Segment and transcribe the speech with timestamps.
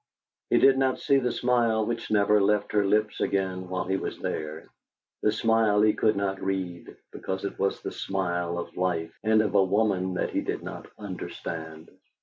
[0.49, 4.17] He did not see the smile which never left her lips again while he was
[4.17, 4.65] there
[5.21, 9.53] the smile he could not read, because it was the smile of life, and of
[9.53, 11.91] a woman that he did not understand.